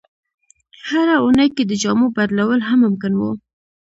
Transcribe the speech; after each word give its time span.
هره 0.87 1.15
اونۍ 1.23 1.49
کې 1.55 1.63
د 1.65 1.71
جامو 1.81 2.07
بدلول 2.15 2.59
هم 2.67 2.79
ممکن 2.85 3.11
وو. 3.15 3.31